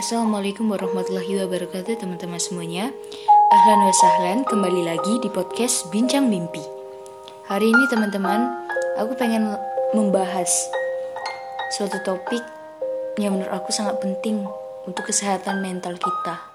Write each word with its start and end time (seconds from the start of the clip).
Assalamualaikum 0.00 0.72
warahmatullahi 0.72 1.44
wabarakatuh 1.44 2.00
teman-teman 2.00 2.40
semuanya. 2.40 2.88
Ahlan 3.52 3.84
wa 3.84 3.92
sahlan 3.92 4.38
kembali 4.48 4.88
lagi 4.88 5.20
di 5.20 5.28
podcast 5.28 5.92
Bincang 5.92 6.24
Mimpi. 6.24 6.64
Hari 7.44 7.68
ini 7.68 7.84
teman-teman 7.92 8.48
aku 8.96 9.12
pengen 9.20 9.52
membahas 9.92 10.48
suatu 11.76 12.00
topik 12.00 12.40
yang 13.20 13.36
menurut 13.36 13.52
aku 13.52 13.76
sangat 13.76 14.00
penting 14.00 14.40
untuk 14.88 15.04
kesehatan 15.04 15.60
mental 15.60 15.92
kita. 16.00 16.48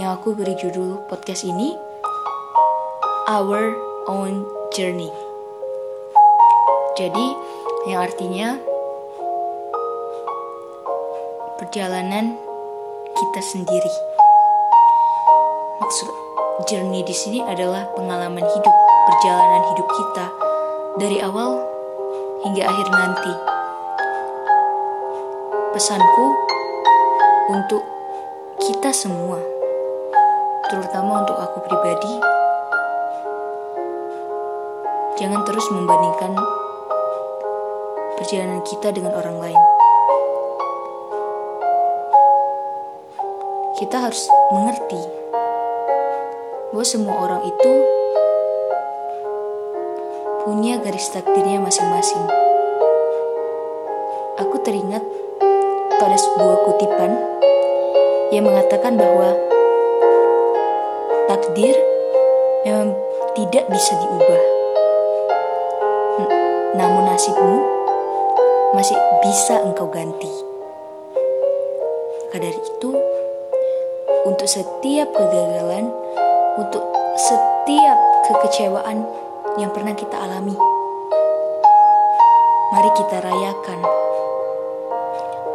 Yang 0.00 0.08
aku 0.16 0.40
beri 0.40 0.56
judul 0.56 1.04
podcast 1.12 1.44
ini 1.44 1.76
Our 3.28 3.76
Own 4.08 4.48
Journey. 4.72 5.12
Jadi 6.96 7.28
yang 7.92 8.08
artinya 8.08 8.56
perjalanan 11.54 12.34
kita 13.14 13.40
sendiri. 13.54 13.92
Maksud 15.78 16.08
journey 16.66 17.06
di 17.06 17.14
sini 17.14 17.38
adalah 17.46 17.86
pengalaman 17.94 18.42
hidup, 18.42 18.76
perjalanan 19.06 19.62
hidup 19.70 19.86
kita 19.86 20.26
dari 20.98 21.18
awal 21.22 21.62
hingga 22.42 22.62
akhir 22.66 22.86
nanti. 22.90 23.32
Pesanku 25.74 26.26
untuk 27.50 27.82
kita 28.62 28.90
semua, 28.94 29.38
terutama 30.70 31.22
untuk 31.22 31.38
aku 31.38 31.58
pribadi, 31.66 32.14
jangan 35.18 35.42
terus 35.46 35.66
membandingkan 35.70 36.34
perjalanan 38.18 38.62
kita 38.66 38.90
dengan 38.94 39.14
orang 39.18 39.38
lain. 39.38 39.73
Kita 43.74 44.06
harus 44.06 44.30
mengerti 44.54 45.02
bahwa 46.70 46.86
semua 46.86 47.14
orang 47.26 47.42
itu 47.42 47.72
punya 50.46 50.78
garis 50.78 51.10
takdirnya 51.10 51.58
masing-masing. 51.58 52.22
Aku 54.38 54.62
teringat 54.62 55.02
pada 55.98 56.14
sebuah 56.14 56.56
kutipan 56.70 57.18
yang 58.30 58.46
mengatakan 58.46 58.94
bahwa 58.94 59.34
takdir 61.26 61.74
memang 62.62 62.94
tidak 63.34 63.66
bisa 63.74 63.98
diubah. 63.98 64.42
namun 66.74 67.06
nasibmu 67.06 67.62
masih 68.74 68.98
bisa 69.22 69.62
engkau 69.62 69.86
ganti. 69.86 70.30
Maka 72.26 72.42
dari 72.42 72.58
itu, 72.58 73.13
untuk 74.24 74.48
setiap 74.48 75.12
kegagalan, 75.12 75.92
untuk 76.56 76.84
setiap 77.20 77.98
kekecewaan 78.24 79.04
yang 79.60 79.70
pernah 79.70 79.92
kita 79.92 80.16
alami. 80.16 80.56
Mari 82.72 82.90
kita 82.96 83.16
rayakan. 83.20 83.80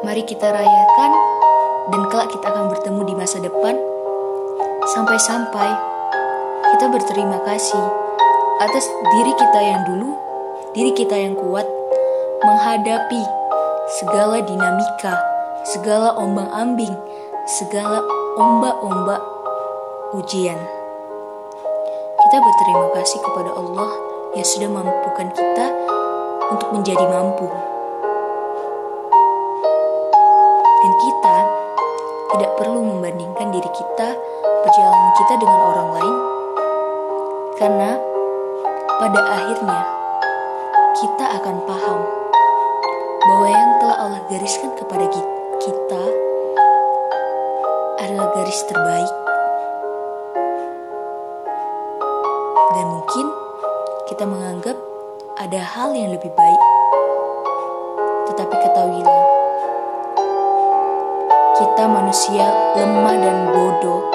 Mari 0.05 0.23
kita 0.23 0.47
rayakan 0.53 1.11
dan 1.91 2.01
kelak 2.13 2.29
kita 2.31 2.45
akan 2.53 2.71
bertemu 2.71 3.01
di 3.09 3.13
masa 3.17 3.37
depan 3.43 3.75
sampai-sampai 4.95 5.69
kita 6.77 6.85
berterima 6.87 7.41
kasih 7.43 7.83
atas 8.61 8.85
diri 9.17 9.33
kita 9.35 9.59
yang 9.59 9.81
dulu, 9.89 10.13
diri 10.77 10.93
kita 10.93 11.17
yang 11.17 11.35
kuat 11.35 11.65
menghadapi 12.45 13.23
segala 13.99 14.39
dinamika, 14.45 15.17
segala 15.67 16.15
ombang-ambing, 16.15 16.93
segala 17.49 18.05
ombak-ombak 18.39 19.19
ujian. 20.15 20.55
Kita 22.23 22.37
berterima 22.39 22.87
kasih 22.95 23.19
kepada 23.19 23.51
Allah 23.51 23.91
yang 24.31 24.47
sudah 24.47 24.69
mampukan 24.71 25.27
kita 25.35 25.65
untuk 26.47 26.71
menjadi 26.71 27.03
mampu. 27.03 27.51
Dan 30.79 30.91
kita 31.03 31.37
tidak 32.31 32.51
perlu 32.55 32.79
membandingkan 32.79 33.51
diri 33.51 33.71
kita, 33.75 34.07
perjalanan 34.63 35.11
kita 35.19 35.33
dengan 35.35 35.59
orang 35.75 35.89
lain, 35.99 36.15
karena 37.59 37.89
pada 39.03 39.19
akhirnya 39.19 39.81
kita 40.95 41.25
akan 41.43 41.55
paham 41.67 41.99
bahwa 43.19 43.47
yang 43.51 43.71
telah 43.83 43.97
Allah 43.99 44.21
gariskan 44.31 44.71
kepada 44.79 45.11
kita 45.59 46.28
garis 48.39 48.63
terbaik. 48.71 49.15
Dan 52.71 52.85
mungkin 52.87 53.27
kita 54.07 54.23
menganggap 54.23 54.79
ada 55.43 55.59
hal 55.59 55.91
yang 55.91 56.15
lebih 56.15 56.31
baik. 56.31 56.63
Tetapi 58.31 58.55
ketahuilah, 58.63 59.23
kita 61.59 61.83
manusia 61.83 62.47
lemah 62.79 63.15
dan 63.19 63.37
bodoh 63.51 64.07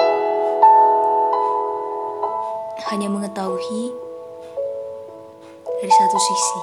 hanya 2.89 3.05
mengetahui 3.13 3.93
dari 5.69 5.93
satu 6.01 6.17
sisi. 6.17 6.61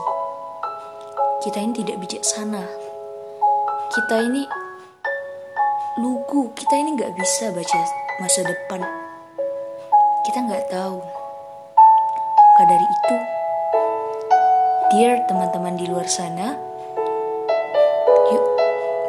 Kita 1.47 1.63
ini 1.63 1.73
tidak 1.79 2.03
bijaksana. 2.03 2.67
Kita 3.95 4.19
ini 4.19 4.62
lugu. 6.01 6.49
Kita 6.57 6.73
ini 6.81 6.97
nggak 6.97 7.13
bisa 7.13 7.53
baca 7.53 7.79
masa 8.21 8.41
depan. 8.47 8.81
Kita 10.25 10.39
nggak 10.49 10.65
tahu. 10.73 10.99
Maka 12.53 12.65
dari 12.69 12.87
itu 12.87 13.17
dear 14.93 15.25
teman-teman 15.25 15.73
di 15.81 15.89
luar 15.89 16.05
sana 16.05 16.53
yuk 18.29 18.45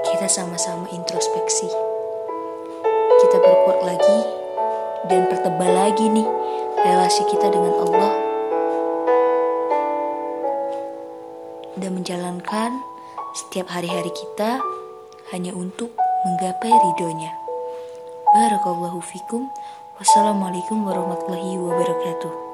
kita 0.08 0.28
sama-sama 0.28 0.88
introspeksi. 0.92 1.68
Kita 3.24 3.38
berkuat 3.40 3.80
lagi 3.84 4.20
dan 5.08 5.28
pertebal 5.32 5.72
lagi 5.72 6.08
nih 6.08 6.28
relasi 6.84 7.24
kita 7.32 7.48
dengan 7.52 7.74
Allah. 7.84 8.14
Dan 11.80 12.00
menjalankan 12.00 12.72
setiap 13.36 13.72
hari-hari 13.72 14.12
kita 14.12 14.60
hanya 15.36 15.52
untuk 15.52 16.03
menggapai 16.24 16.72
ridhonya. 16.72 17.36
Barakallahu 18.32 19.04
fikum. 19.04 19.52
Wassalamualaikum 20.00 20.88
warahmatullahi 20.88 21.60
wabarakatuh. 21.60 22.53